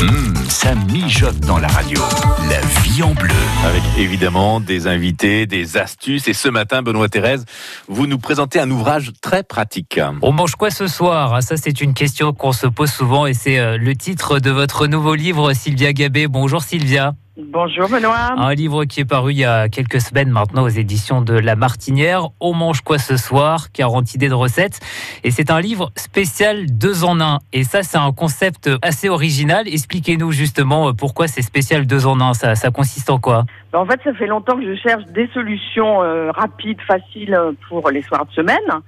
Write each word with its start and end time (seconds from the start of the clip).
Hum, 0.00 0.34
ça 0.48 0.74
mijote 0.74 1.38
dans 1.40 1.58
la 1.58 1.68
radio. 1.68 2.00
La 2.48 2.60
vie 2.82 3.02
en 3.02 3.14
bleu. 3.14 3.34
Avec 3.66 3.82
évidemment 3.98 4.60
des 4.60 4.86
invités, 4.86 5.46
des 5.46 5.76
astuces. 5.76 6.28
Et 6.28 6.34
ce 6.34 6.48
matin, 6.48 6.82
Benoît 6.82 7.08
Thérèse, 7.08 7.44
vous 7.88 8.06
nous 8.06 8.18
présentez 8.18 8.60
un 8.60 8.70
ouvrage 8.70 9.12
très 9.20 9.42
pratique. 9.42 10.00
On 10.22 10.32
mange 10.32 10.54
quoi 10.54 10.70
ce 10.70 10.86
soir? 10.86 11.34
Ah, 11.34 11.40
Ça, 11.40 11.56
c'est 11.56 11.80
une 11.80 11.94
question 11.94 12.32
qu'on 12.32 12.52
se 12.52 12.66
pose 12.66 12.90
souvent 12.90 13.26
et 13.26 13.34
c'est 13.34 13.58
euh, 13.58 13.76
le 13.76 13.96
titre 13.96 14.38
de 14.38 14.50
votre 14.50 14.86
nouveau 14.86 15.14
livre, 15.14 15.52
Sylvia 15.52 15.92
Gabé. 15.92 16.28
Bonjour 16.28 16.62
Sylvia. 16.62 17.14
Bonjour 17.40 17.88
Benoît. 17.88 18.34
Un 18.36 18.52
livre 18.52 18.84
qui 18.84 18.98
est 18.98 19.04
paru 19.04 19.30
il 19.30 19.38
y 19.38 19.44
a 19.44 19.68
quelques 19.68 20.00
semaines 20.00 20.28
maintenant 20.28 20.64
aux 20.64 20.68
éditions 20.68 21.22
de 21.22 21.34
La 21.34 21.54
Martinière. 21.54 22.30
On 22.40 22.52
mange 22.52 22.80
quoi 22.80 22.98
ce 22.98 23.16
soir 23.16 23.70
40 23.72 24.16
idées 24.16 24.28
de 24.28 24.34
recettes. 24.34 24.80
Et 25.22 25.30
c'est 25.30 25.52
un 25.52 25.60
livre 25.60 25.92
spécial 25.94 26.66
deux 26.66 27.04
en 27.04 27.20
un. 27.20 27.38
Et 27.52 27.62
ça, 27.62 27.84
c'est 27.84 27.96
un 27.96 28.10
concept 28.10 28.68
assez 28.82 29.08
original. 29.08 29.68
Expliquez-nous 29.68 30.32
justement 30.32 30.88
euh, 30.88 30.92
pourquoi 30.94 31.28
c'est 31.28 31.42
spécial 31.42 31.86
deux 31.86 32.08
en 32.08 32.20
un? 32.20 32.34
Ça, 32.34 32.56
ça 32.56 32.72
consiste 32.72 33.08
en 33.08 33.20
quoi? 33.20 33.44
Ben, 33.72 33.78
En 33.78 33.86
fait, 33.86 34.00
ça 34.02 34.12
fait 34.14 34.26
longtemps 34.26 34.56
que 34.56 34.66
je 34.66 34.74
cherche 34.74 35.04
des 35.04 35.28
solutions 35.28 36.02
euh, 36.02 36.32
rapides, 36.32 36.80
faciles 36.88 37.34
euh, 37.34 37.52
pour 37.68 37.88
les 37.90 38.02
soirs 38.02 38.26
de 38.26 38.32
semaine, 38.32 38.82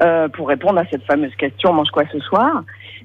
euh, 0.00 0.28
pour 0.28 0.48
répondre 0.48 0.78
à 0.78 0.84
cette 0.90 1.04
fameuse 1.04 1.34
question 1.36 1.68
on 1.70 1.74
mange 1.74 1.90
quoi 1.90 2.04
ce 2.10 2.20
soir? 2.20 2.62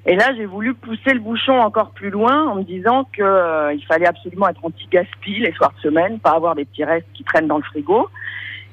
Et 0.10 0.16
là, 0.16 0.34
j'ai 0.38 0.46
voulu 0.46 0.74
pousser 0.74 1.14
le 1.14 1.20
bouchon 1.20 1.60
encore 1.60 1.92
plus 1.92 2.10
loin 2.10 2.46
en 2.48 2.56
me 2.56 2.64
disant 2.64 3.04
que 3.12 3.22
euh, 3.22 3.74
il 3.74 3.86
fallait 3.86 4.08
absolument 4.08 4.48
être 4.48 4.64
anti-gaspi 4.64 5.40
les 5.40 5.52
soirs 5.52 5.74
de 5.76 5.82
semaine, 5.82 6.20
pas 6.20 6.32
avoir 6.32 6.56
des 6.56 6.64
petits 6.64 6.86
restes 6.86 7.08
qui 7.14 7.26
traînent 7.26 7.48
dans 7.48 7.58
le 7.58 7.64
frigo. 7.64 8.10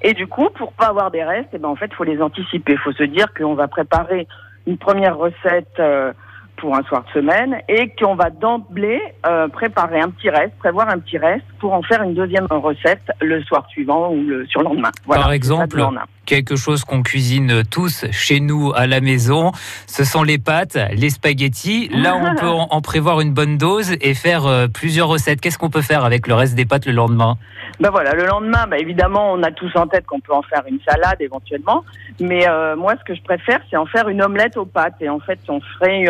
Et 0.03 0.13
du 0.13 0.29
coup, 0.29 0.49
pour 0.55 0.73
pas 0.75 0.87
avoir 0.87 1.11
des 1.11 1.25
restes, 1.25 1.49
eh 1.53 1.59
ben 1.59 1.69
en 1.69 1.75
fait, 1.75 1.93
faut 1.93 2.05
les 2.05 2.23
anticiper. 2.23 2.77
Faut 2.77 2.93
se 2.93 3.03
dire 3.03 3.35
qu'on 3.35 3.55
va 3.55 3.67
préparer 3.67 4.29
une 4.69 4.79
première 4.79 5.19
recette 5.19 5.75
euh, 5.81 6.13
pour 6.57 6.77
un 6.77 6.83
soir 6.83 7.05
de 7.05 7.21
semaine 7.21 7.57
et 7.69 7.91
qu'on 7.99 8.15
va 8.15 8.31
d'emblée 8.31 9.01
euh, 9.27 9.49
préparer 9.49 10.01
un 10.01 10.11
petit 10.11 10.31
reste, 10.31 10.55
prévoir 10.59 10.89
un 10.89 10.99
petit 10.99 11.19
reste 11.19 11.45
pour 11.59 11.73
en 11.73 11.83
faire 11.83 12.03
une 12.03 12.15
deuxième 12.15 12.47
recette 12.51 13.03
le 13.21 13.43
soir 13.43 13.67
suivant 13.69 14.11
ou 14.11 14.23
le 14.23 14.47
surlendemain. 14.47 14.91
Voilà, 15.07 15.23
Par 15.23 15.33
exemple, 15.33 15.83
quelque 16.27 16.57
chose 16.57 16.85
qu'on 16.85 17.03
cuisine 17.03 17.63
tous 17.71 18.07
chez 18.11 18.41
nous 18.41 18.73
à 18.75 18.87
la 18.87 19.01
maison. 19.01 19.53
Ce 19.87 20.05
sont 20.05 20.23
les 20.23 20.39
pâtes, 20.39 20.79
les 20.93 21.11
spaghettis. 21.11 21.89
Là, 21.89 22.17
on 22.17 22.35
peut 22.41 22.49
en 22.49 22.69
en 22.71 22.81
prévoir 22.81 23.21
une 23.21 23.33
bonne 23.33 23.57
dose 23.57 23.93
et 24.01 24.15
faire 24.15 24.47
euh, 24.47 24.67
plusieurs 24.67 25.09
recettes. 25.09 25.41
Qu'est-ce 25.41 25.59
qu'on 25.59 25.71
peut 25.71 25.83
faire 25.83 26.05
avec 26.05 26.27
le 26.27 26.35
reste 26.35 26.55
des 26.55 26.65
pâtes 26.65 26.87
le 26.87 26.93
lendemain? 26.93 27.37
Ben 27.79 27.91
voilà, 27.91 28.13
le 28.15 28.27
lendemain, 28.27 28.67
ben 28.69 28.81
évidemment, 28.81 29.33
on 29.33 29.43
a 29.43 29.51
tous 29.51 29.71
en 29.77 29.87
tête 29.87 30.07
qu'on 30.07 30.21
peut 30.21 30.33
en 30.33 30.43
faire 30.43 30.63
une 30.69 30.81
salade 30.87 31.21
éventuellement. 31.21 31.85
Mais 32.21 32.49
euh, 32.49 32.75
moi, 32.75 32.95
ce 32.99 33.05
que 33.05 33.15
je 33.15 33.23
préfère, 33.23 33.61
c'est 33.71 33.77
en 33.77 33.87
faire 33.87 34.09
une 34.09 34.23
omelette 34.23 34.57
aux 34.57 34.65
pâtes. 34.65 34.97
Et 35.01 35.09
en 35.09 35.21
fait, 35.21 35.39
on 35.49 35.61
ferait 35.61 36.09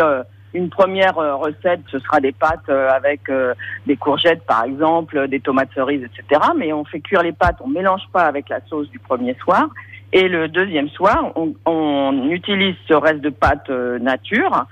une 0.55 0.69
première 0.69 1.17
euh, 1.17 1.35
recette, 1.35 1.81
ce 1.91 1.99
sera 1.99 2.19
des 2.19 2.31
pâtes 2.31 2.69
euh, 2.69 2.89
avec 2.89 3.29
euh, 3.29 3.53
des 3.85 3.97
courgettes, 3.97 4.45
par 4.45 4.63
exemple, 4.63 5.27
des 5.27 5.39
tomates 5.39 5.69
cerises, 5.75 6.03
etc. 6.03 6.41
Mais 6.57 6.71
on 6.73 6.85
fait 6.85 7.01
cuire 7.01 7.21
les 7.21 7.33
pâtes, 7.33 7.57
on 7.61 7.67
mélange 7.67 8.03
pas 8.13 8.23
avec 8.23 8.49
la 8.49 8.59
sauce 8.67 8.89
du 8.89 8.99
premier 8.99 9.35
soir. 9.35 9.67
Et 10.13 10.29
le 10.29 10.47
deuxième 10.47 10.87
soir, 10.89 11.31
on, 11.35 11.53
on 11.65 12.29
utilise 12.29 12.75
ce 12.87 12.93
reste 12.93 13.21
de 13.21 13.29
pâtes 13.29 13.69
euh, 13.69 13.99
nature 13.99 14.65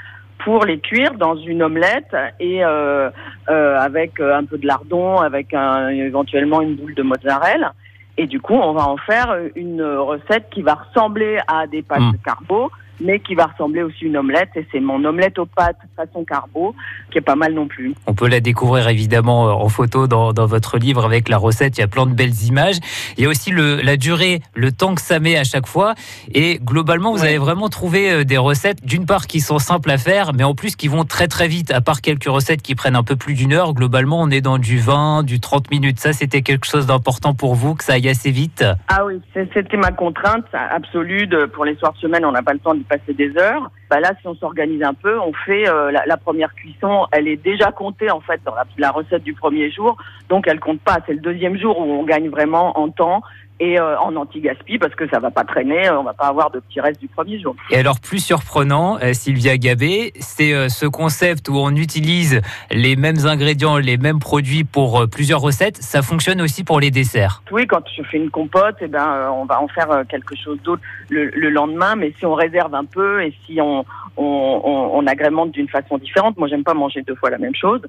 pour 0.43 0.65
les 0.65 0.79
cuire 0.79 1.13
dans 1.15 1.35
une 1.35 1.63
omelette 1.63 2.15
et 2.39 2.63
euh, 2.63 3.09
euh, 3.49 3.77
avec 3.79 4.19
un 4.19 4.45
peu 4.45 4.57
de 4.57 4.67
lardon, 4.67 5.17
avec 5.17 5.53
un, 5.53 5.89
éventuellement 5.89 6.61
une 6.61 6.75
boule 6.75 6.95
de 6.95 7.03
mozzarella. 7.03 7.73
Et 8.17 8.27
du 8.27 8.39
coup, 8.39 8.53
on 8.53 8.73
va 8.73 8.87
en 8.87 8.97
faire 8.97 9.35
une 9.55 9.83
recette 9.83 10.49
qui 10.51 10.61
va 10.61 10.75
ressembler 10.75 11.39
à 11.47 11.65
des 11.67 11.81
pâtes 11.81 12.01
Mm. 12.01 12.11
de 12.11 12.17
carbo, 12.17 12.71
mais 13.01 13.19
qui 13.19 13.35
va 13.35 13.45
ressembler 13.47 13.83
aussi 13.83 14.05
à 14.05 14.07
une 14.07 14.17
omelette. 14.17 14.49
Et 14.55 14.67
c'est 14.71 14.79
mon 14.79 15.03
omelette 15.05 15.39
aux 15.39 15.45
pâtes 15.45 15.77
façon 15.95 16.23
carbo, 16.25 16.73
qui 17.11 17.17
est 17.19 17.21
pas 17.21 17.35
mal 17.35 17.53
non 17.53 17.67
plus. 17.67 17.93
On 18.07 18.13
peut 18.13 18.27
la 18.27 18.39
découvrir 18.39 18.87
évidemment 18.87 19.47
euh, 19.47 19.51
en 19.51 19.69
photo 19.69 20.07
dans, 20.07 20.33
dans 20.33 20.45
votre 20.45 20.77
livre 20.77 21.05
avec 21.05 21.29
la 21.29 21.37
recette. 21.37 21.77
Il 21.77 21.81
y 21.81 21.83
a 21.83 21.87
plein 21.87 22.05
de 22.05 22.13
belles 22.13 22.43
images. 22.43 22.77
Il 23.17 23.23
y 23.23 23.27
a 23.27 23.29
aussi 23.29 23.51
le, 23.51 23.81
la 23.81 23.97
durée, 23.97 24.41
le 24.55 24.71
temps 24.71 24.95
que 24.95 25.01
ça 25.01 25.19
met 25.19 25.37
à 25.37 25.43
chaque 25.43 25.67
fois. 25.67 25.93
Et 26.33 26.59
globalement, 26.63 27.11
vous 27.13 27.21
Ouais. 27.23 27.29
avez 27.29 27.37
vraiment 27.37 27.69
trouvé 27.69 28.11
euh, 28.11 28.23
des 28.23 28.37
recettes, 28.37 28.83
d'une 28.85 29.05
part, 29.05 29.27
qui 29.27 29.39
sont 29.39 29.59
simples 29.59 29.91
à 29.91 29.97
faire, 29.97 30.33
mais 30.33 30.43
en 30.43 30.55
plus 30.55 30.75
qui 30.75 30.87
vont 30.87 31.03
très 31.05 31.27
très 31.27 31.47
vite. 31.47 31.71
À 31.71 31.81
part 31.81 32.01
quelques 32.01 32.25
recettes 32.25 32.61
qui 32.61 32.75
prennent 32.75 32.95
un 32.95 33.03
peu 33.03 33.15
plus 33.15 33.33
d'une 33.33 33.53
heure, 33.53 33.73
globalement, 33.73 34.19
on 34.21 34.29
est 34.29 34.41
dans 34.41 34.57
du 34.57 34.77
20, 34.79 35.23
du 35.23 35.39
30 35.39 35.69
minutes. 35.71 35.99
Ça, 35.99 36.11
c'était 36.13 36.41
quelque 36.41 36.65
chose 36.65 36.85
d'important 36.87 37.33
pour 37.33 37.55
vous, 37.55 37.75
que 37.75 37.83
ça 37.83 37.93
aille 37.93 38.09
assez 38.09 38.31
vite? 38.31 38.63
Ah 38.87 39.05
oui, 39.05 39.21
c'était 39.33 39.77
ma 39.77 39.91
contrainte 39.91 40.45
absolue. 40.53 41.27
De, 41.27 41.45
pour 41.45 41.65
les 41.65 41.75
soirs 41.77 41.93
de 41.93 41.99
semaine, 41.99 42.25
on 42.25 42.31
n'a 42.31 42.41
pas 42.41 42.53
le 42.53 42.59
temps 42.59 42.73
d'y 42.83 42.89
passer 42.97 43.13
des 43.13 43.37
heures. 43.37 43.71
Bah 43.89 43.99
là, 43.99 44.11
si 44.19 44.27
on 44.27 44.35
s'organise 44.35 44.83
un 44.83 44.93
peu, 44.93 45.19
on 45.19 45.33
fait 45.33 45.67
euh, 45.67 45.91
la, 45.91 46.05
la 46.05 46.17
première 46.17 46.53
cuisson. 46.53 47.05
Elle 47.11 47.27
est 47.27 47.37
déjà 47.37 47.71
comptée 47.71 48.11
en 48.11 48.19
fait 48.19 48.41
dans 48.45 48.55
la, 48.55 48.65
la 48.77 48.91
recette 48.91 49.23
du 49.23 49.33
premier 49.33 49.71
jour, 49.71 49.97
donc 50.29 50.47
elle 50.47 50.59
compte 50.59 50.81
pas. 50.81 50.97
C'est 51.05 51.13
le 51.13 51.19
deuxième 51.19 51.57
jour 51.57 51.79
où 51.79 51.83
on 51.83 52.03
gagne 52.03 52.29
vraiment 52.29 52.77
en 52.79 52.89
temps 52.89 53.21
et 53.59 53.79
euh, 53.79 53.97
en 53.99 54.15
anti-gaspi 54.15 54.77
parce 54.77 54.95
que 54.95 55.07
ça 55.09 55.19
va 55.19 55.31
pas 55.31 55.43
traîner. 55.43 55.89
On 55.89 56.03
va 56.03 56.13
pas 56.13 56.27
avoir 56.27 56.51
de 56.51 56.59
petits 56.59 56.81
restes 56.81 56.99
du 56.99 57.07
premier 57.07 57.39
jour. 57.39 57.55
Et 57.69 57.77
alors, 57.77 57.99
plus 57.99 58.19
surprenant, 58.19 58.97
euh, 59.01 59.13
Sylvia 59.13 59.57
Gabé, 59.57 60.13
c'est 60.19 60.53
euh, 60.53 60.69
ce 60.69 60.85
concept 60.85 61.49
où 61.49 61.55
on 61.55 61.71
utilise 61.75 62.41
les 62.71 62.95
mêmes 62.95 63.25
ingrédients, 63.25 63.77
les 63.77 63.97
mêmes 63.97 64.19
produits 64.19 64.63
pour 64.63 65.01
euh, 65.01 65.07
plusieurs 65.07 65.41
recettes. 65.41 65.77
Ça 65.77 66.01
fonctionne 66.01 66.41
aussi 66.41 66.63
pour 66.63 66.79
les 66.79 66.91
desserts. 66.91 67.41
Oui, 67.51 67.67
quand 67.67 67.83
je 67.95 68.03
fais 68.03 68.17
une 68.17 68.29
compote, 68.29 68.75
eh 68.81 68.87
ben, 68.87 69.07
euh, 69.07 69.29
on 69.29 69.45
va 69.45 69.61
en 69.61 69.67
faire 69.67 69.91
euh, 69.91 70.03
quelque 70.03 70.35
chose 70.35 70.59
d'autre 70.63 70.81
le, 71.09 71.25
le 71.25 71.49
lendemain. 71.49 71.95
Mais 71.95 72.13
si 72.17 72.25
on 72.25 72.33
réserve 72.33 72.73
un 72.75 72.85
peu 72.85 73.23
et 73.23 73.33
si 73.45 73.59
on, 73.61 73.85
on, 74.17 74.61
on, 74.63 74.91
on 74.93 75.07
agrémente 75.07 75.51
d'une 75.51 75.69
façon 75.69 75.97
différente, 75.97 76.37
moi 76.37 76.47
j'aime 76.47 76.63
pas 76.63 76.73
manger 76.73 77.01
deux 77.01 77.15
fois 77.15 77.29
la 77.29 77.37
même 77.37 77.55
chose. 77.55 77.81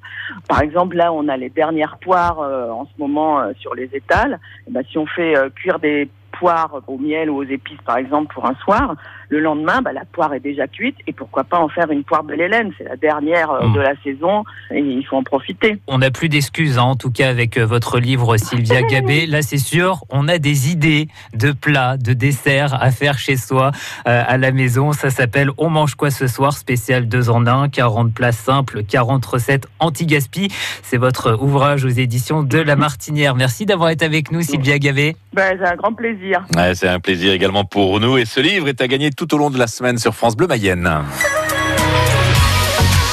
Par 0.48 0.60
exemple, 0.60 0.96
là, 0.96 1.12
on 1.12 1.28
a 1.28 1.36
les 1.36 1.50
dernières 1.50 1.98
poires 1.98 2.40
euh, 2.40 2.70
en 2.70 2.84
ce 2.86 3.00
moment 3.00 3.40
euh, 3.40 3.52
sur 3.60 3.74
les 3.74 3.88
étals. 3.92 4.38
Eh 4.68 4.70
ben, 4.70 4.82
si 4.90 4.98
on 4.98 5.06
fait 5.06 5.36
euh, 5.36 5.48
cuire 5.54 5.78
des 5.78 6.08
poires 6.38 6.80
au 6.86 6.98
miel 6.98 7.30
ou 7.30 7.36
aux 7.36 7.44
épices, 7.44 7.80
par 7.84 7.96
exemple, 7.96 8.32
pour 8.34 8.46
un 8.46 8.54
soir, 8.62 8.94
le 9.28 9.40
lendemain, 9.40 9.80
bah, 9.82 9.92
la 9.92 10.04
poire 10.04 10.32
est 10.34 10.40
déjà 10.40 10.68
cuite 10.68 10.96
et 11.06 11.12
pourquoi 11.12 11.44
pas 11.44 11.58
en 11.58 11.68
faire 11.68 11.90
une 11.90 12.04
poire 12.04 12.24
de 12.24 12.34
l'Hélène 12.34 12.72
C'est 12.78 12.84
la 12.84 12.96
dernière 12.96 13.50
euh, 13.50 13.64
Mm. 13.64 13.72
de 13.74 13.80
la 13.80 13.94
saison 14.02 14.44
et 14.70 14.80
il 14.80 15.02
faut 15.04 15.16
en 15.16 15.22
profiter. 15.22 15.78
On 15.86 15.98
n'a 15.98 16.10
plus 16.10 16.28
d'excuses, 16.28 16.78
hein, 16.78 16.82
en 16.82 16.96
tout 16.96 17.10
cas 17.10 17.28
avec 17.28 17.56
euh, 17.56 17.64
votre 17.64 17.98
livre 17.98 18.36
Sylvia 18.36 18.82
Gabé. 18.90 19.26
Là, 19.26 19.42
c'est 19.42 19.58
sûr, 19.58 20.04
on 20.10 20.28
a 20.28 20.38
des 20.38 20.70
idées 20.70 21.08
de 21.34 21.52
plats, 21.52 21.96
de 21.96 22.12
desserts 22.12 22.74
à 22.80 22.90
faire 22.90 23.18
chez 23.18 23.36
soi, 23.36 23.70
euh, 24.06 24.22
à 24.26 24.36
la 24.36 24.52
maison. 24.52 24.92
Ça 24.92 25.10
s'appelle 25.10 25.50
On 25.58 25.70
mange 25.70 25.94
quoi 25.94 26.10
ce 26.10 26.26
soir 26.26 26.52
Spécial 26.52 27.08
2 27.08 27.30
en 27.30 27.46
1, 27.46 27.68
40 27.68 28.12
plats 28.12 28.32
simples, 28.32 28.84
40 28.84 29.24
recettes 29.24 29.66
anti-gaspi. 29.80 30.48
C'est 30.82 30.98
votre 30.98 31.42
ouvrage 31.42 31.84
aux 31.84 31.88
éditions 31.88 32.42
de 32.42 32.58
La 32.58 32.76
Martinière. 32.76 33.34
Merci 33.34 33.66
d'avoir 33.66 33.90
été 33.90 34.04
avec 34.04 34.30
nous, 34.30 34.42
Sylvia 34.42 34.78
Gabé. 34.78 35.16
Ben, 35.32 35.56
c'est 35.58 35.66
un 35.68 35.76
grand 35.76 35.92
plaisir. 35.92 36.23
Ouais, 36.56 36.74
c'est 36.74 36.88
un 36.88 37.00
plaisir 37.00 37.32
également 37.32 37.64
pour 37.64 38.00
nous. 38.00 38.18
Et 38.18 38.24
ce 38.24 38.40
livre 38.40 38.68
est 38.68 38.80
à 38.80 38.88
gagner 38.88 39.10
tout 39.10 39.32
au 39.34 39.38
long 39.38 39.50
de 39.50 39.58
la 39.58 39.66
semaine 39.66 39.98
sur 39.98 40.14
France 40.14 40.36
Bleu 40.36 40.46
Mayenne. 40.46 40.90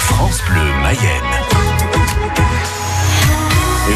France 0.08 0.42
Bleu 0.48 0.64
Mayenne. 0.82 1.31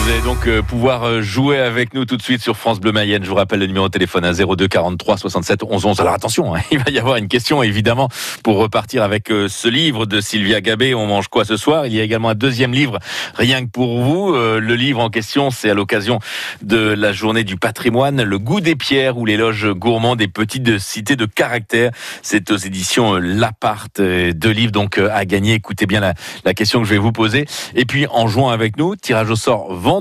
Vous 0.06 0.12
allez 0.12 0.22
donc 0.22 0.46
euh, 0.46 0.62
pouvoir 0.62 1.02
euh, 1.02 1.22
jouer 1.24 1.58
avec 1.58 1.96
nous 1.96 2.06
tout 2.06 2.16
de 2.16 2.22
suite 2.22 2.40
sur 2.40 2.56
France 2.56 2.80
Bleu 2.80 2.92
Mayenne. 2.92 3.24
Je 3.24 3.30
vous 3.30 3.36
rappelle 3.36 3.60
le 3.60 3.66
numéro 3.66 3.88
de 3.88 3.92
téléphone 3.92 4.24
à 4.24 4.34
02 4.34 4.68
43 4.68 5.18
67 5.18 5.64
11 5.64 5.84
11. 5.84 6.00
Alors 6.00 6.14
attention, 6.14 6.54
hein, 6.54 6.62
il 6.72 6.78
va 6.78 6.92
y 6.92 7.00
avoir 7.00 7.16
une 7.16 7.28
question 7.28 7.64
évidemment 7.64 8.08
pour 8.44 8.58
repartir 8.58 9.02
avec 9.02 9.32
euh, 9.32 9.48
ce 9.50 9.68
livre 9.68 10.06
de 10.06 10.22
Sylvia 10.22 10.62
Gabé. 10.62 10.94
On 10.94 11.08
mange 11.08 11.28
quoi 11.28 11.44
ce 11.44 11.58
soir? 11.58 11.88
Il 11.88 11.94
y 11.94 12.00
a 12.00 12.04
également 12.04 12.30
un 12.30 12.36
deuxième 12.36 12.72
livre 12.72 13.00
rien 13.34 13.66
que 13.66 13.72
pour 13.72 14.00
vous. 14.04 14.34
Le 14.34 14.76
livre 14.76 15.00
en 15.00 15.10
question, 15.10 15.50
c'est 15.50 15.72
à 15.72 15.74
l'occasion 15.74 16.20
de 16.62 16.78
la 16.78 17.12
journée 17.12 17.44
du 17.44 17.58
patrimoine, 17.58 18.22
Le 18.22 18.38
goût 18.38 18.62
des 18.62 18.76
pierres 18.76 19.18
ou 19.18 19.26
l'éloge 19.26 19.72
gourmand 19.72 20.16
des 20.16 20.28
petites 20.28 20.78
cités 20.78 21.16
de 21.16 21.26
caractère. 21.26 21.90
C'est 22.22 22.52
aux 22.52 22.58
éditions. 22.58 23.16
Euh, 23.16 24.32
Deux 24.36 24.52
livres 24.52 24.72
donc 24.72 25.00
à 25.00 25.26
gagner. 25.26 25.56
Écoutez 25.56 25.88
bien 25.88 26.00
la, 26.00 26.14
la 26.44 26.54
question 26.54 26.82
que 26.82 26.86
je 26.86 26.94
vais 26.94 27.00
vous 27.00 27.12
poser. 27.12 27.48
Et 27.74 27.86
puis 27.86 28.06
en 28.06 28.28
jouant 28.28 28.50
avec 28.50 28.78
nous, 28.78 28.96
tirage 28.96 29.32
au 29.32 29.36
sort 29.36 29.74
vendredi 29.74 29.95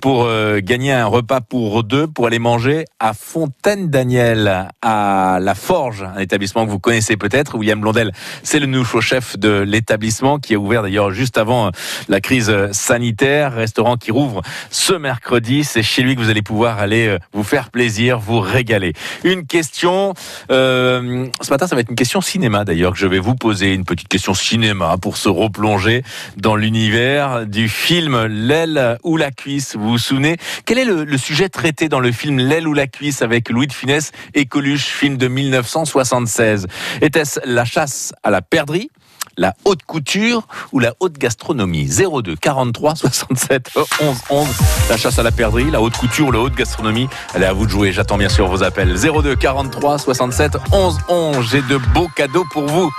pour 0.00 0.24
euh, 0.24 0.60
gagner 0.62 0.92
un 0.92 1.06
repas 1.06 1.40
pour 1.40 1.84
deux 1.84 2.06
pour 2.06 2.26
aller 2.26 2.38
manger 2.38 2.84
à 2.98 3.12
Fontaine-Daniel, 3.12 4.68
à 4.82 5.38
La 5.40 5.54
Forge, 5.54 6.02
un 6.02 6.20
établissement 6.20 6.64
que 6.64 6.70
vous 6.70 6.78
connaissez 6.78 7.16
peut-être. 7.16 7.56
William 7.56 7.80
Blondel, 7.80 8.12
c'est 8.42 8.58
le 8.58 8.66
nouveau 8.66 9.00
chef 9.00 9.38
de 9.38 9.60
l'établissement 9.60 10.38
qui 10.38 10.54
a 10.54 10.58
ouvert 10.58 10.82
d'ailleurs 10.82 11.10
juste 11.10 11.38
avant 11.38 11.66
euh, 11.66 11.70
la 12.08 12.20
crise 12.20 12.50
euh, 12.50 12.68
sanitaire. 12.72 13.52
Restaurant 13.52 13.96
qui 13.96 14.10
rouvre 14.10 14.42
ce 14.70 14.94
mercredi. 14.94 15.64
C'est 15.64 15.82
chez 15.82 16.02
lui 16.02 16.16
que 16.16 16.20
vous 16.20 16.30
allez 16.30 16.42
pouvoir 16.42 16.78
aller 16.78 17.16
vous 17.32 17.44
faire 17.44 17.70
plaisir, 17.70 18.18
vous 18.18 18.40
régaler. 18.40 18.92
Une 19.24 19.46
question, 19.46 20.14
ce 20.48 21.50
matin 21.50 21.66
ça 21.66 21.74
va 21.74 21.80
être 21.80 21.90
une 21.90 21.96
question 21.96 22.20
cinéma 22.20 22.64
d'ailleurs 22.64 22.92
que 22.92 22.98
je 22.98 23.06
vais 23.06 23.18
vous 23.18 23.34
poser, 23.34 23.74
une 23.74 23.84
petite 23.84 24.08
question 24.08 24.34
cinéma 24.34 24.96
pour 25.00 25.16
se 25.16 25.28
replonger 25.28 26.02
dans 26.36 26.56
l'univers 26.56 27.46
du 27.46 27.68
film 27.68 28.26
L'aile 28.26 28.98
ou 29.10 29.16
la 29.16 29.30
cuisse. 29.30 29.76
Vous 29.76 29.90
vous 29.90 29.98
souvenez? 29.98 30.36
Quel 30.64 30.78
est 30.78 30.84
le, 30.84 31.04
le 31.04 31.18
sujet 31.18 31.48
traité 31.48 31.88
dans 31.88 32.00
le 32.00 32.12
film 32.12 32.38
L'aile 32.38 32.68
ou 32.68 32.74
la 32.74 32.86
cuisse 32.86 33.22
avec 33.22 33.50
Louis 33.50 33.66
de 33.66 33.72
Funès 33.72 34.12
et 34.34 34.46
Coluche, 34.46 34.86
film 34.86 35.16
de 35.16 35.28
1976 35.28 36.66
Était-ce 37.02 37.40
la 37.44 37.64
chasse 37.64 38.12
à 38.22 38.30
la 38.30 38.40
perdrix 38.42 38.90
la 39.36 39.54
haute 39.64 39.82
couture 39.84 40.46
ou 40.72 40.80
la 40.80 40.92
haute 41.00 41.16
gastronomie? 41.16 41.88
02 41.88 42.36
43 42.36 42.94
67 42.96 43.70
11 44.00 44.16
11. 44.28 44.48
La 44.90 44.96
chasse 44.98 45.18
à 45.18 45.22
la 45.22 45.30
perdrix, 45.30 45.70
la 45.70 45.80
haute 45.80 45.96
couture 45.96 46.28
ou 46.28 46.32
la 46.32 46.40
haute 46.40 46.54
gastronomie? 46.54 47.08
Allez, 47.34 47.46
à 47.46 47.52
vous 47.54 47.64
de 47.64 47.70
jouer. 47.70 47.92
J'attends 47.92 48.18
bien 48.18 48.28
sûr 48.28 48.48
vos 48.48 48.62
appels. 48.62 48.94
02 48.94 49.36
43 49.36 49.98
67 49.98 50.58
11 50.72 50.98
11. 51.08 51.48
J'ai 51.50 51.62
de 51.62 51.78
beaux 51.94 52.08
cadeaux 52.14 52.44
pour 52.52 52.66
vous. 52.66 52.90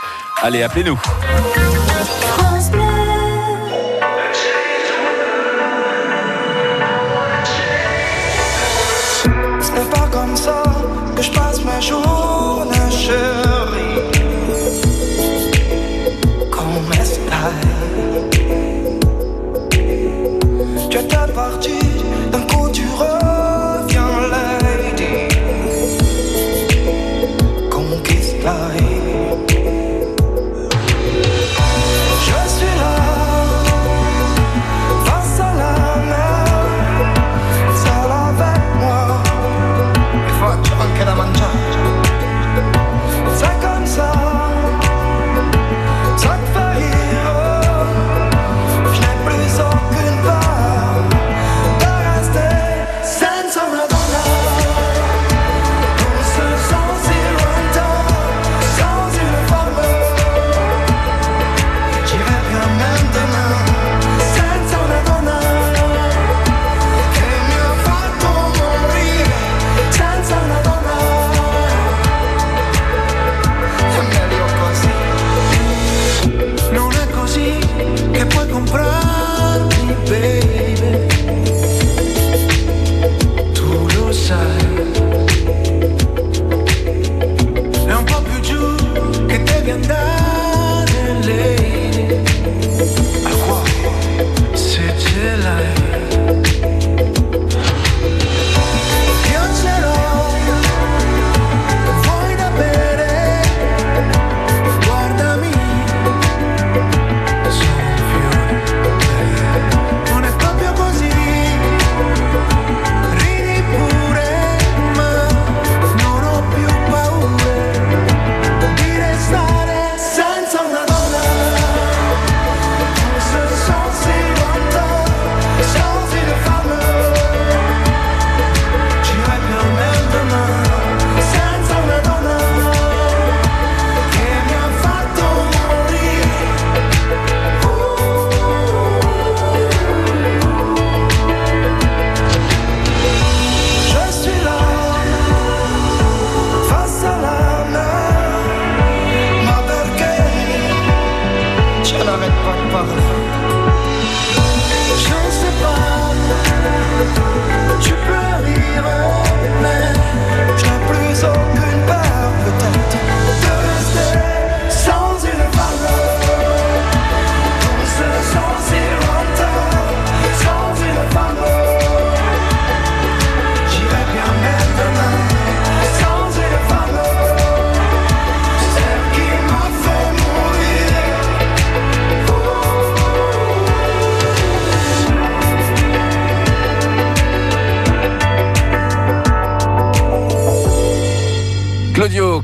Allez, 0.42 0.64
appelez-nous. 0.64 1.00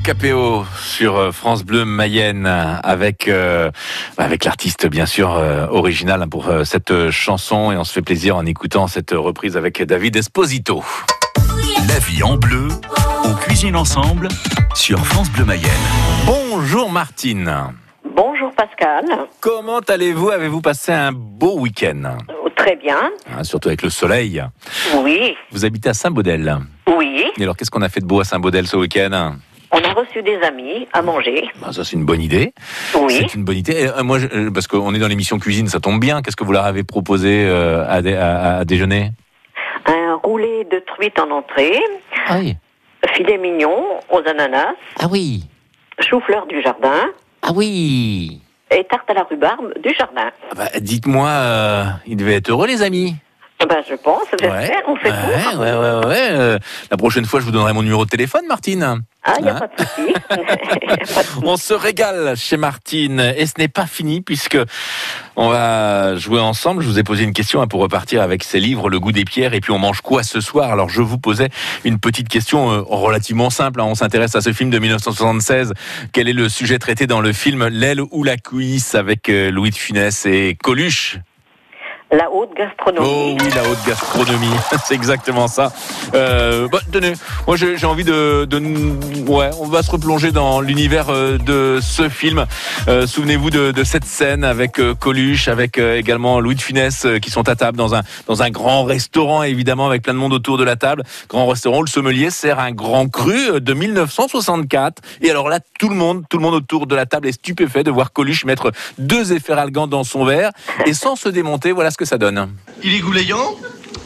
Capéo 0.07 0.63
sur 0.81 1.17
euh, 1.17 1.31
France 1.33 1.65
Bleu 1.65 1.83
Mayenne 1.83 2.45
avec 2.45 3.27
euh, 3.27 3.69
avec 4.17 4.45
l'artiste 4.45 4.87
bien 4.87 5.05
sûr 5.05 5.33
euh, 5.35 5.67
original 5.69 6.21
hein, 6.21 6.29
pour 6.29 6.47
euh, 6.47 6.63
cette 6.63 7.09
chanson 7.09 7.73
et 7.73 7.77
on 7.77 7.83
se 7.83 7.91
fait 7.91 8.01
plaisir 8.01 8.37
en 8.37 8.45
écoutant 8.45 8.87
cette 8.87 9.11
reprise 9.11 9.57
avec 9.57 9.83
David 9.83 10.15
Esposito. 10.15 10.81
La 11.89 11.99
vie 11.99 12.23
en 12.23 12.37
bleu, 12.37 12.69
on 13.25 13.33
cuisine 13.33 13.75
ensemble 13.75 14.29
sur 14.75 15.05
France 15.05 15.29
Bleu 15.29 15.43
Mayenne. 15.43 15.67
Bonjour 16.25 16.89
Martine. 16.89 17.53
Bonjour 18.15 18.53
Pascal. 18.55 19.03
Comment 19.41 19.79
allez-vous? 19.79 20.29
Avez-vous 20.29 20.61
passé 20.61 20.93
un 20.93 21.11
beau 21.11 21.59
week-end? 21.59 22.15
Oh, 22.29 22.47
Très 22.55 22.77
bien. 22.77 23.11
Hein, 23.37 23.43
Surtout 23.43 23.67
avec 23.67 23.81
le 23.81 23.89
soleil. 23.89 24.41
Oui, 25.03 25.35
Vous 25.51 25.65
habitez 25.65 25.89
à 25.89 25.93
Saint-Baudel. 25.93 26.59
oui. 26.97 27.25
Et 27.37 27.43
alors 27.43 27.57
qu'est-ce 27.57 27.69
qu'on 27.71 27.81
a 27.81 27.89
fait 27.89 27.99
de 27.99 28.05
beau 28.05 28.21
à 28.21 28.23
Saint-Baudel 28.23 28.67
ce 28.67 28.77
week-end? 28.77 29.35
On 29.71 29.79
a 29.79 29.93
reçu 29.93 30.21
des 30.23 30.37
amis 30.43 30.87
à 30.93 31.01
manger. 31.01 31.49
Ah, 31.63 31.73
Ça 31.73 31.83
c'est 31.83 31.93
une 31.93 32.05
bonne 32.05 32.21
idée. 32.21 32.53
Oui. 32.95 33.17
C'est 33.19 33.33
une 33.33 33.43
bonne 33.43 33.57
idée. 33.57 33.73
Et, 33.73 33.87
euh, 33.89 34.03
moi, 34.03 34.17
je- 34.19 34.27
euh, 34.27 34.51
parce 34.51 34.67
qu'on 34.67 34.93
est 34.93 34.99
dans 34.99 35.07
l'émission 35.09 35.39
cuisine, 35.39 35.67
ça 35.67 35.79
tombe 35.79 35.99
bien. 35.99 36.21
Qu'est-ce 36.21 36.37
que 36.37 36.43
vous 36.45 36.53
leur 36.53 36.65
avez 36.65 36.83
proposé 36.83 37.43
euh, 37.45 37.85
à, 37.87 38.01
dé- 38.01 38.15
à- 38.15 38.57
à 38.59 38.65
déjeuner? 38.65 39.11
Un 39.85 40.15
roulé 40.23 40.65
de 40.71 40.79
truite 40.79 41.19
en 41.19 41.29
entrée, 41.31 41.77
Ah 42.27 42.37
oui. 42.39 42.55
filet 43.13 43.37
mignon 43.37 43.83
aux 44.09 44.21
ananas, 44.27 44.73
Ah 44.99 45.07
oui. 45.11 45.43
chou-fleur 45.99 46.45
du 46.47 46.61
jardin 46.61 47.05
Ah 47.41 47.51
oui. 47.53 48.41
et 48.71 48.83
tarte 48.85 49.09
à 49.09 49.13
la 49.13 49.23
rhubarbe 49.23 49.73
du 49.81 49.93
jardin. 49.97 50.29
Ah 50.51 50.55
bah, 50.55 50.69
Dites-moi, 50.79 51.27
euh, 51.27 51.83
ils 52.05 52.15
devaient 52.17 52.35
être 52.35 52.49
heureux 52.49 52.67
les 52.67 52.81
amis. 52.83 53.15
Ah 53.59 53.65
Ben, 53.65 53.83
je 53.89 53.95
pense, 53.95 54.21
j'espère, 54.39 54.81
on 54.87 54.95
fait 54.97 55.09
ouais, 55.09 55.15
tout. 55.51 55.57
ouais, 55.59 55.71
ouais, 55.71 56.05
ouais. 56.05 56.27
euh, 56.31 56.59
la 56.91 56.97
prochaine 56.97 57.25
fois, 57.25 57.39
je 57.39 57.45
vous 57.45 57.51
donnerai 57.51 57.73
mon 57.73 57.81
numéro 57.81 58.05
de 58.05 58.09
téléphone, 58.09 58.45
Martine. 58.47 59.01
Ah, 59.23 59.33
il 59.39 59.43
n'y 59.45 59.49
a 59.49 59.55
Hein 59.55 59.59
pas 59.59 59.67
de 59.67 59.89
souci. 59.89 60.13
On 61.43 61.57
se 61.57 61.73
régale 61.73 62.35
chez 62.37 62.55
Martine 62.55 63.19
et 63.35 63.45
ce 63.47 63.53
n'est 63.57 63.67
pas 63.67 63.85
fini 63.87 64.21
puisque 64.21 64.57
on 65.35 65.49
va 65.49 66.15
jouer 66.15 66.39
ensemble. 66.39 66.81
Je 66.83 66.87
vous 66.87 66.99
ai 66.99 67.03
posé 67.03 67.23
une 67.23 67.33
question 67.33 67.61
hein, 67.61 67.67
pour 67.67 67.81
repartir 67.81 68.21
avec 68.21 68.43
ces 68.43 68.59
livres, 68.59 68.89
Le 68.89 68.99
goût 68.99 69.11
des 69.11 69.25
pierres 69.25 69.53
et 69.53 69.59
puis 69.59 69.71
on 69.71 69.79
mange 69.79 70.01
quoi 70.01 70.23
ce 70.23 70.39
soir? 70.39 70.71
Alors 70.71 70.89
je 70.89 71.01
vous 71.01 71.17
posais 71.17 71.49
une 71.83 71.99
petite 71.99 72.29
question 72.29 72.71
euh, 72.71 72.81
relativement 72.87 73.49
simple. 73.49 73.81
hein. 73.81 73.85
On 73.85 73.95
s'intéresse 73.95 74.35
à 74.35 74.41
ce 74.41 74.53
film 74.53 74.69
de 74.69 74.79
1976. 74.79 75.73
Quel 76.13 76.29
est 76.29 76.33
le 76.33 76.47
sujet 76.47 76.77
traité 76.79 77.07
dans 77.07 77.21
le 77.21 77.33
film 77.33 77.67
L'aile 77.67 78.01
ou 78.11 78.23
la 78.23 78.37
cuisse 78.37 78.95
avec 78.95 79.29
euh, 79.29 79.49
Louis 79.51 79.71
de 79.71 79.75
Funès 79.75 80.25
et 80.25 80.55
Coluche? 80.63 81.17
La 82.09 82.31
haute 82.31 82.55
gastronomie. 82.55 83.05
Oh 83.05 83.35
oui, 83.37 83.49
la 83.53 83.63
haute 83.69 83.85
gastronomie, 83.85 84.47
c'est 84.85 84.93
exactement 84.93 85.49
ça. 85.49 85.73
Euh, 86.13 86.69
bah, 86.71 86.79
tenez, 86.89 87.11
moi 87.47 87.57
j'ai 87.57 87.85
envie 87.85 88.05
de, 88.05 88.45
de, 88.45 88.59
ouais, 89.29 89.49
on 89.59 89.65
va 89.65 89.83
se 89.83 89.91
replonger 89.91 90.31
dans 90.31 90.61
l'univers 90.61 91.07
euh, 91.09 91.37
de 91.37 91.79
ce 91.81 92.07
film. 92.07 92.45
Euh, 92.87 93.07
Souvenez-vous 93.07 93.49
de, 93.49 93.83
cette 93.83 94.05
scène 94.05 94.45
avec 94.45 94.79
euh, 94.79 94.95
Coluche, 94.95 95.49
avec 95.49 95.77
également 95.77 96.39
Louis 96.39 96.55
de 96.55 96.61
Funès 96.61 97.05
qui 97.21 97.29
sont 97.29 97.49
à 97.49 97.57
table 97.57 97.77
dans 97.77 97.93
un 97.93 98.03
dans 98.25 98.41
un 98.41 98.51
grand 98.51 98.85
restaurant 98.85 99.43
évidemment 99.43 99.87
avec 99.87 100.03
plein 100.03 100.13
de 100.13 100.19
monde 100.19 100.33
autour 100.33 100.57
de 100.57 100.63
la 100.63 100.77
table. 100.77 101.03
Grand 101.27 101.45
restaurant, 101.45 101.79
où 101.79 101.83
le 101.83 101.89
sommelier 101.89 102.29
sert 102.29 102.59
un 102.59 102.71
grand 102.71 103.09
cru 103.09 103.59
de 103.59 103.73
1964. 103.73 105.01
Et 105.21 105.29
alors 105.29 105.49
là, 105.49 105.59
tout 105.77 105.89
le 105.89 105.95
monde, 105.95 106.23
tout 106.29 106.37
le 106.37 106.43
monde 106.43 106.55
autour 106.55 106.87
de 106.87 106.95
la 106.95 107.05
table 107.05 107.27
est 107.27 107.33
stupéfait 107.33 107.83
de 107.83 107.91
voir 107.91 108.13
Coluche 108.13 108.45
mettre 108.45 108.71
deux 108.97 109.33
efferalgans 109.33 109.87
dans 109.87 110.05
son 110.05 110.23
verre 110.23 110.51
et 110.85 110.93
sans 110.93 111.17
se 111.17 111.27
démonter. 111.27 111.73
Voilà 111.73 111.91
ce 111.97 112.03
que 112.03 112.07
ça 112.07 112.19
donne. 112.19 112.53
Il 112.83 112.93
est 112.93 112.99
goulayant, 112.99 113.55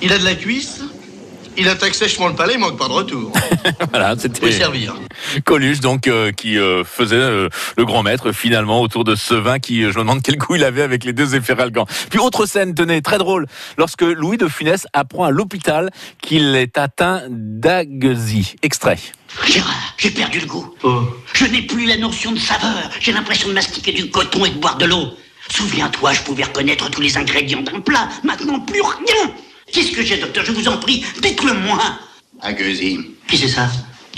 il 0.01 0.13
a 0.13 0.17
de 0.17 0.23
la 0.23 0.33
cuisse, 0.33 0.79
il 1.57 1.67
attaque 1.67 1.93
sèchement 1.93 2.29
le 2.29 2.35
palais, 2.35 2.53
il 2.53 2.59
manque 2.59 2.77
pas 2.77 2.87
de 2.87 2.93
retour. 2.93 3.33
Voilà, 3.91 4.15
c'était 4.17 4.49
servir. 4.53 4.95
Coluche 5.43 5.81
donc 5.81 6.07
euh, 6.07 6.31
qui 6.31 6.57
euh, 6.57 6.85
faisait 6.85 7.17
euh, 7.17 7.49
le 7.75 7.83
grand 7.83 8.01
maître 8.01 8.31
finalement 8.31 8.81
autour 8.81 9.03
de 9.03 9.15
ce 9.15 9.33
vin 9.33 9.59
qui 9.59 9.81
je 9.81 9.87
me 9.87 10.03
demande 10.03 10.21
quel 10.23 10.37
goût 10.37 10.55
il 10.55 10.63
avait 10.63 10.83
avec 10.83 11.03
les 11.03 11.11
deux 11.11 11.35
efferalgans. 11.35 11.85
Puis 12.09 12.19
autre 12.19 12.45
scène, 12.45 12.73
tenez, 12.73 13.01
très 13.01 13.17
drôle, 13.17 13.45
lorsque 13.77 14.03
Louis 14.03 14.37
de 14.37 14.47
Funès 14.47 14.87
apprend 14.93 15.25
à 15.25 15.31
l'hôpital 15.31 15.89
qu'il 16.21 16.55
est 16.55 16.77
atteint 16.77 17.23
d'agésie. 17.29 18.55
Extrait. 18.61 18.99
Gérard, 19.45 19.95
j'ai 19.97 20.11
perdu 20.11 20.39
le 20.39 20.47
goût. 20.47 20.73
Oh. 20.83 21.03
Je 21.33 21.43
n'ai 21.45 21.63
plus 21.63 21.85
la 21.87 21.97
notion 21.97 22.31
de 22.31 22.39
saveur. 22.39 22.89
J'ai 23.01 23.11
l'impression 23.11 23.49
de 23.49 23.53
mastiquer 23.53 23.91
du 23.91 24.09
coton 24.09 24.45
et 24.45 24.49
de 24.51 24.59
boire 24.59 24.77
de 24.77 24.85
l'eau. 24.85 25.09
Souviens-toi, 25.49 26.13
je 26.13 26.21
pouvais 26.21 26.43
reconnaître 26.43 26.89
tous 26.89 27.01
les 27.01 27.17
ingrédients 27.17 27.61
d'un 27.61 27.79
plat. 27.79 28.09
Maintenant, 28.23 28.59
plus 28.59 28.81
rien. 28.81 29.33
Qu'est-ce 29.71 29.91
que 29.91 30.03
j'ai, 30.03 30.17
docteur? 30.17 30.45
Je 30.45 30.51
vous 30.51 30.67
en 30.67 30.77
prie, 30.77 31.03
dites-le 31.21 31.53
moi. 31.53 31.79
Ageusie. 32.41 33.15
Qui 33.27 33.37
c'est 33.37 33.47
ça? 33.47 33.69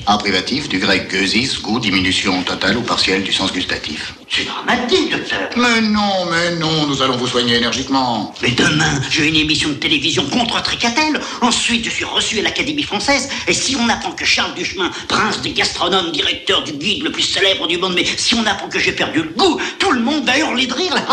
En 0.05 0.17
privatif 0.17 0.67
du 0.67 0.79
grec 0.79 1.09
geusis, 1.09 1.61
goût, 1.61 1.79
diminution 1.79 2.43
totale 2.43 2.75
ou 2.77 2.81
partielle 2.81 3.23
du 3.23 3.31
sens 3.31 3.53
gustatif. 3.53 4.13
C'est 4.29 4.43
dramatique, 4.43 5.11
docteur. 5.11 5.49
Mais 5.55 5.79
non, 5.81 6.25
mais 6.29 6.55
non, 6.57 6.87
nous 6.87 7.01
allons 7.01 7.15
vous 7.15 7.27
soigner 7.27 7.55
énergiquement. 7.55 8.33
Mais 8.41 8.51
demain, 8.51 8.99
j'ai 9.09 9.29
une 9.29 9.35
émission 9.35 9.69
de 9.69 9.75
télévision 9.75 10.25
contre 10.25 10.61
Tricatel. 10.61 11.21
Ensuite, 11.41 11.85
je 11.85 11.89
suis 11.89 12.03
reçu 12.03 12.39
à 12.39 12.41
l'Académie 12.41 12.83
française. 12.83 13.29
Et 13.47 13.53
si 13.53 13.77
on 13.77 13.87
apprend 13.87 14.11
que 14.11 14.25
Charles 14.25 14.53
Duchemin, 14.55 14.91
prince 15.07 15.41
des 15.41 15.51
gastronomes, 15.51 16.11
directeur 16.11 16.63
du 16.63 16.73
guide 16.73 17.03
le 17.03 17.11
plus 17.11 17.23
célèbre 17.23 17.67
du 17.67 17.77
monde, 17.77 17.93
mais 17.95 18.05
si 18.17 18.35
on 18.35 18.45
apprend 18.45 18.67
que 18.67 18.79
j'ai 18.79 18.91
perdu 18.91 19.23
le 19.23 19.29
goût, 19.29 19.61
tout 19.79 19.91
le 19.91 20.01
monde 20.01 20.25
va 20.25 20.37
hurler 20.37 20.65
de 20.67 20.73
rire. 20.73 20.95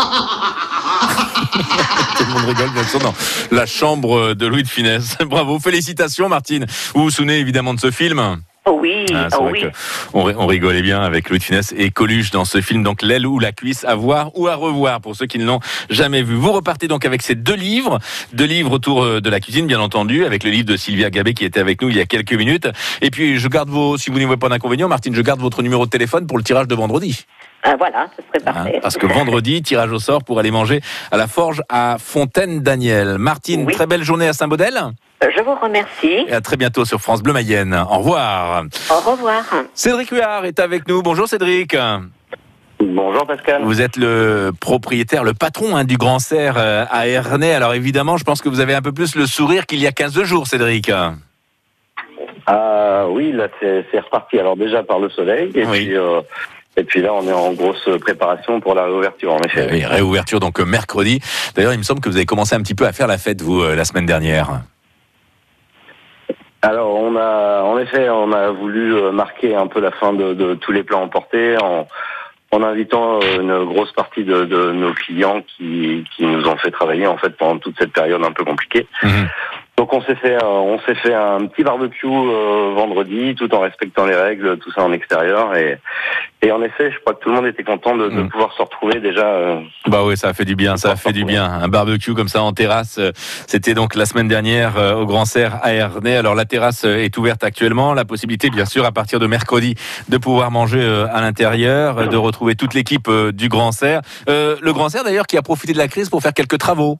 Tout 2.17 2.25
le 2.25 2.33
monde 2.33 2.45
rigole 2.45 2.69
bien 2.71 2.83
sûr 2.83 2.99
dans 2.99 3.15
la 3.51 3.65
chambre 3.65 4.33
de 4.33 4.45
Louis 4.45 4.63
de 4.63 4.67
Funès. 4.67 5.17
Bravo, 5.25 5.59
félicitations 5.59 6.29
Martine. 6.29 6.65
Vous 6.93 7.03
vous 7.03 7.09
souvenez 7.09 7.39
évidemment 7.39 7.73
de 7.73 7.79
ce 7.79 7.89
film? 7.89 8.41
Oh 8.67 8.77
oui, 8.79 9.05
Ah, 9.11 9.25
c'est 9.31 9.37
oh 9.39 9.43
vrai 9.45 9.51
oui. 9.53 9.61
que 9.61 9.67
on, 10.13 10.23
ri- 10.23 10.35
on 10.37 10.45
rigolait 10.45 10.83
bien 10.83 11.01
avec 11.01 11.29
Louis 11.31 11.39
de 11.39 11.43
Funès 11.43 11.73
et 11.75 11.89
Coluche 11.89 12.29
dans 12.29 12.45
ce 12.45 12.61
film, 12.61 12.83
donc 12.83 13.01
l'aile 13.01 13.25
ou 13.25 13.39
la 13.39 13.51
cuisse 13.51 13.83
à 13.85 13.95
voir 13.95 14.29
ou 14.37 14.47
à 14.47 14.53
revoir 14.53 15.01
pour 15.01 15.15
ceux 15.15 15.25
qui 15.25 15.39
ne 15.39 15.45
l'ont 15.45 15.59
jamais 15.89 16.21
vu. 16.21 16.35
Vous 16.35 16.51
repartez 16.51 16.87
donc 16.87 17.03
avec 17.03 17.23
ces 17.23 17.33
deux 17.33 17.55
livres, 17.55 17.97
deux 18.33 18.45
livres 18.45 18.71
autour 18.73 19.03
euh, 19.03 19.19
de 19.19 19.29
la 19.31 19.39
cuisine, 19.39 19.65
bien 19.65 19.79
entendu, 19.79 20.25
avec 20.25 20.43
le 20.43 20.51
livre 20.51 20.65
de 20.65 20.77
Sylvia 20.77 21.09
Gabé 21.09 21.33
qui 21.33 21.43
était 21.43 21.59
avec 21.59 21.81
nous 21.81 21.89
il 21.89 21.97
y 21.97 22.01
a 22.01 22.05
quelques 22.05 22.33
minutes. 22.33 22.67
Et 23.01 23.09
puis 23.09 23.39
je 23.39 23.47
garde 23.47 23.69
vos, 23.69 23.97
si 23.97 24.11
vous 24.11 24.19
n'y 24.19 24.25
voyez 24.25 24.37
pas 24.39 24.49
d'inconvénient, 24.49 24.87
Martine, 24.87 25.15
je 25.15 25.21
garde 25.21 25.39
votre 25.41 25.63
numéro 25.63 25.85
de 25.85 25.89
téléphone 25.89 26.27
pour 26.27 26.37
le 26.37 26.43
tirage 26.43 26.67
de 26.67 26.75
vendredi. 26.75 27.25
Ah, 27.63 27.75
voilà, 27.79 28.09
ce 28.15 28.39
serait 28.39 28.47
Hein, 28.55 28.79
parce 28.81 28.97
que 28.97 29.07
vendredi, 29.07 29.61
tirage 29.63 29.91
au 29.91 29.99
sort 29.99 30.23
pour 30.23 30.37
aller 30.39 30.51
manger 30.51 30.81
à 31.11 31.17
la 31.17 31.25
forge 31.27 31.63
à 31.69 31.97
Fontaine-Daniel. 31.99 33.17
Martine, 33.17 33.65
Oui. 33.65 33.73
très 33.73 33.87
belle 33.87 34.03
journée 34.03 34.27
à 34.27 34.33
Saint-Baudel 34.33 34.79
Je 35.21 35.43
vous 35.43 35.55
remercie. 35.55 36.25
et 36.27 36.33
à 36.33 36.41
très 36.41 36.57
bientôt 36.57 36.83
sur 36.85 36.99
France 36.99 37.21
Bleu 37.21 37.33
Mayenne. 37.33 37.73
Au 37.89 37.97
revoir. 37.99 38.63
Au 38.89 39.11
revoir. 39.11 39.43
Cédric 39.73 40.09
Huard 40.09 40.45
est 40.45 40.59
avec 40.59 40.87
nous. 40.87 41.01
Bonjour 41.03 41.27
Cédric. 41.27 41.75
Bonjour 42.79 43.27
Pascal. 43.27 43.61
Vous 43.63 43.81
êtes 43.81 43.95
le 43.97 44.51
propriétaire, 44.59 45.23
le 45.23 45.33
patron 45.35 45.75
hein, 45.75 45.83
du 45.83 45.97
Grand 45.97 46.17
Serre 46.17 46.55
euh, 46.57 46.85
à 46.89 47.07
Ernay. 47.07 47.53
Alors 47.53 47.75
évidemment, 47.75 48.17
je 48.17 48.23
pense 48.23 48.41
que 48.41 48.49
vous 48.49 48.59
avez 48.59 48.73
un 48.73 48.81
peu 48.81 48.91
plus 48.91 49.15
le 49.15 49.27
sourire 49.27 49.67
qu'il 49.67 49.79
y 49.79 49.85
a 49.85 49.91
15 49.91 50.23
jours, 50.23 50.47
Cédric. 50.47 50.91
Ah 52.47 53.05
oui, 53.09 53.31
là 53.31 53.47
c'est 53.59 53.99
reparti. 53.99 54.39
Alors 54.39 54.55
déjà 54.57 54.81
par 54.83 54.99
le 54.99 55.09
soleil 55.09 55.51
et 55.53 55.63
Oui. 55.65 55.85
puis 55.85 55.95
euh, 55.97 56.21
et 56.77 56.83
puis 56.83 57.01
là 57.01 57.13
on 57.13 57.27
est 57.27 57.31
en 57.33 57.53
grosse 57.53 57.87
préparation 57.99 58.59
pour 58.59 58.73
la 58.73 58.85
réouverture 58.85 59.33
en 59.33 59.39
effet. 59.41 59.67
Oui, 59.71 59.85
réouverture 59.85 60.39
donc 60.39 60.59
euh, 60.59 60.65
mercredi. 60.65 61.19
D'ailleurs, 61.55 61.73
il 61.73 61.77
me 61.77 61.83
semble 61.83 61.99
que 62.01 62.09
vous 62.09 62.15
avez 62.15 62.25
commencé 62.25 62.55
un 62.55 62.61
petit 62.61 62.75
peu 62.75 62.85
à 62.87 62.93
faire 62.93 63.07
la 63.07 63.19
fête, 63.19 63.41
vous, 63.43 63.61
euh, 63.61 63.75
la 63.75 63.85
semaine 63.85 64.07
dernière. 64.07 64.61
Alors 66.61 66.95
on 66.95 67.15
a 67.15 67.63
en 67.63 67.79
effet 67.79 68.09
on 68.09 68.31
a 68.31 68.51
voulu 68.51 68.93
euh, 68.93 69.11
marquer 69.11 69.55
un 69.55 69.67
peu 69.67 69.79
la 69.79 69.91
fin 69.91 70.13
de, 70.13 70.53
tous 70.55 70.71
les 70.71 70.83
plats 70.83 70.97
emportés 70.97 71.57
en 71.59 72.63
invitant 72.63 73.19
euh, 73.23 73.41
une 73.41 73.65
grosse 73.65 73.91
partie 73.93 74.23
de, 74.23 74.45
nos 74.71 74.93
clients 74.93 75.41
qui, 75.41 76.03
qui 76.15 76.25
nous 76.25 76.47
ont 76.47 76.57
fait 76.57 76.71
travailler 76.71 77.07
en 77.07 77.17
fait 77.17 77.31
pendant 77.31 77.57
toute 77.57 77.77
cette 77.79 77.93
période 77.93 78.23
un 78.23 78.31
peu 78.31 78.43
compliquée. 78.43 78.87
Mhm. 79.03 79.29
Donc 79.77 79.93
on 79.93 80.01
s'est 80.03 80.15
fait 80.15 80.35
euh, 80.35 80.45
on 80.45 80.79
s'est 80.85 80.95
fait 80.95 81.13
un 81.13 81.45
petit 81.47 81.63
barbecue 81.63 82.05
euh, 82.05 82.73
vendredi 82.75 83.33
tout 83.35 83.51
en 83.55 83.61
respectant 83.61 84.05
les 84.05 84.15
règles 84.15 84.57
tout 84.59 84.71
ça 84.71 84.83
en 84.83 84.91
extérieur 84.91 85.55
et 85.55 85.79
et 86.43 86.51
en 86.51 86.61
effet 86.61 86.91
je 86.91 86.99
crois 86.99 87.13
que 87.15 87.19
tout 87.21 87.29
le 87.29 87.35
monde 87.35 87.47
était 87.47 87.63
content 87.63 87.95
de, 87.95 88.09
de 88.09 88.21
Mhm. 88.21 88.29
pouvoir 88.29 88.51
se 88.53 88.61
retrouver 88.61 88.99
déjà 88.99 89.25
euh, 89.25 89.59
Bah 89.87 90.01
oui, 90.05 90.17
ça 90.17 90.29
a 90.29 90.33
fait 90.33 90.45
du 90.45 90.55
bien, 90.55 90.77
ça 90.77 90.91
a 90.91 90.95
fait 90.95 91.13
du 91.13 91.23
bien. 91.25 91.45
Un 91.45 91.67
barbecue 91.67 92.13
comme 92.13 92.27
ça 92.27 92.43
en 92.43 92.51
terrasse, 92.51 92.97
euh, 92.99 93.11
c'était 93.47 93.73
donc 93.73 93.95
la 93.95 94.05
semaine 94.05 94.27
dernière 94.27 94.77
euh, 94.77 94.95
au 94.95 95.05
Grand 95.05 95.25
Serre 95.25 95.59
à 95.63 95.73
Ernay. 95.73 96.15
Alors 96.17 96.35
la 96.35 96.45
terrasse 96.45 96.83
est 96.83 97.15
ouverte 97.17 97.43
actuellement, 97.43 97.93
la 97.93 98.05
possibilité 98.05 98.49
bien 98.49 98.65
sûr 98.65 98.85
à 98.85 98.91
partir 98.91 99.19
de 99.19 99.27
mercredi 99.27 99.75
de 100.09 100.17
pouvoir 100.17 100.51
manger 100.51 100.81
euh, 100.81 101.07
à 101.11 101.21
l'intérieur, 101.21 102.07
de 102.07 102.17
retrouver 102.17 102.55
toute 102.55 102.73
l'équipe 102.73 103.07
euh, 103.07 103.31
du 103.31 103.47
Grand 103.49 103.71
Serre. 103.71 104.01
Euh, 104.29 104.57
le 104.61 104.73
Grand 104.73 104.89
Serre 104.89 105.03
d'ailleurs 105.03 105.25
qui 105.27 105.37
a 105.37 105.41
profité 105.41 105.73
de 105.73 105.77
la 105.79 105.87
crise 105.87 106.09
pour 106.09 106.21
faire 106.21 106.33
quelques 106.33 106.57
travaux. 106.59 106.97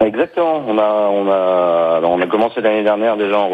Exactement. 0.00 0.62
On 0.66 0.78
a, 0.78 2.02
on 2.02 2.20
a, 2.20 2.26
commencé 2.26 2.60
l'année 2.60 2.82
dernière 2.82 3.16
déjà 3.16 3.38
en 3.38 3.48